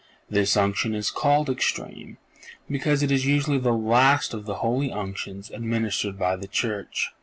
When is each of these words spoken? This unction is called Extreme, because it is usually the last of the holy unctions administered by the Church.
This 0.27 0.57
unction 0.57 0.95
is 0.95 1.11
called 1.11 1.47
Extreme, 1.47 2.17
because 2.67 3.03
it 3.03 3.11
is 3.11 3.27
usually 3.27 3.59
the 3.59 3.71
last 3.71 4.33
of 4.33 4.47
the 4.47 4.55
holy 4.55 4.91
unctions 4.91 5.51
administered 5.51 6.17
by 6.17 6.35
the 6.37 6.47
Church. 6.47 7.11